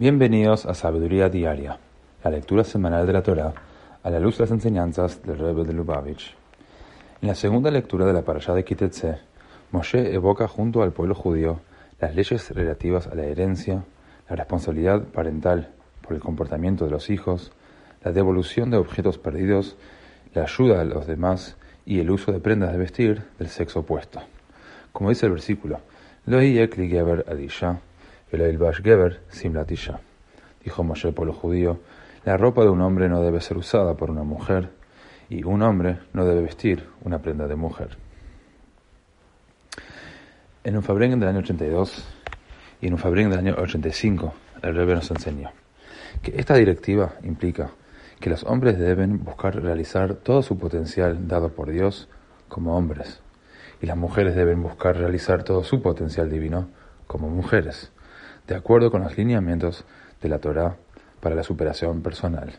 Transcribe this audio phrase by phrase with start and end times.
[0.00, 1.80] Bienvenidos a Sabiduría Diaria,
[2.22, 3.52] la lectura semanal de la Torah
[4.00, 6.36] a la luz de las enseñanzas del Rebbe de Lubavitch.
[7.20, 9.18] En la segunda lectura de la parashá de Kitetse,
[9.72, 11.58] Moshe evoca junto al pueblo judío
[11.98, 13.82] las leyes relativas a la herencia,
[14.30, 15.70] la responsabilidad parental
[16.02, 17.50] por el comportamiento de los hijos,
[18.04, 19.76] la devolución de objetos perdidos,
[20.32, 24.20] la ayuda a los demás y el uso de prendas de vestir del sexo opuesto.
[24.92, 25.80] Como dice el versículo,
[26.24, 27.80] Lo adisha,
[28.30, 30.00] Geber Simlatisha.
[30.62, 31.80] Dijo Moshe pueblo judío,
[32.24, 34.68] la ropa de un hombre no debe ser usada por una mujer,
[35.30, 37.96] y un hombre no debe vestir una prenda de mujer.
[40.64, 42.04] En un Fabrengen del año 82
[42.82, 45.50] y en un Fabrengen del año 85, el Rebbe nos enseñó
[46.22, 47.70] que esta directiva implica
[48.20, 52.08] que los hombres deben buscar realizar todo su potencial dado por Dios
[52.48, 53.20] como hombres,
[53.80, 56.68] y las mujeres deben buscar realizar todo su potencial divino
[57.06, 57.92] como mujeres
[58.48, 59.84] de acuerdo con los lineamientos
[60.20, 60.76] de la Torah
[61.20, 62.54] para la superación personal.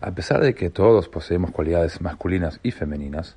[0.00, 3.36] A pesar de que todos poseemos cualidades masculinas y femeninas,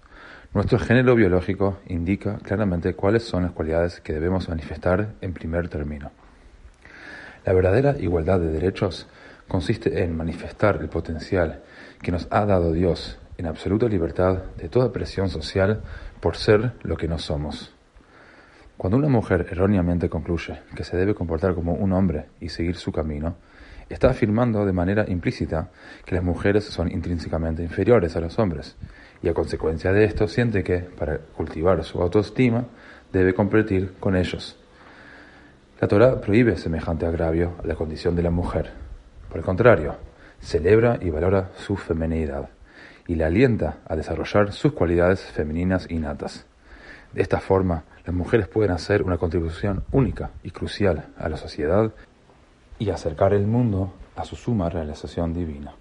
[0.53, 6.11] nuestro género biológico indica claramente cuáles son las cualidades que debemos manifestar en primer término.
[7.45, 9.08] La verdadera igualdad de derechos
[9.47, 11.62] consiste en manifestar el potencial
[12.02, 15.81] que nos ha dado Dios en absoluta libertad de toda presión social
[16.19, 17.75] por ser lo que no somos.
[18.78, 22.92] Cuando una mujer erróneamente concluye que se debe comportar como un hombre y seguir su
[22.92, 23.36] camino,
[23.88, 25.70] está afirmando de manera implícita
[26.06, 28.76] que las mujeres son intrínsecamente inferiores a los hombres,
[29.22, 32.66] y a consecuencia de esto siente que, para cultivar su autoestima,
[33.14, 34.58] debe competir con ellos.
[35.80, 38.72] La Torah prohíbe semejante agravio a la condición de la mujer.
[39.30, 39.96] Por el contrario,
[40.42, 42.50] celebra y valora su feminidad,
[43.08, 46.46] y la alienta a desarrollar sus cualidades femeninas innatas.
[47.14, 51.92] De esta forma, las mujeres pueden hacer una contribución única y crucial a la sociedad
[52.78, 55.73] y acercar el mundo a su suma realización divina.